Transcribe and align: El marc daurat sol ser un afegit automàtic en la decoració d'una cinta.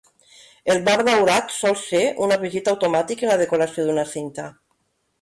El 0.75 0.79
marc 0.87 1.03
daurat 1.09 1.53
sol 1.57 1.77
ser 1.83 2.03
un 2.27 2.35
afegit 2.39 2.75
automàtic 2.75 3.25
en 3.27 3.33
la 3.35 3.39
decoració 3.47 3.89
d'una 3.91 4.11
cinta. 4.19 4.53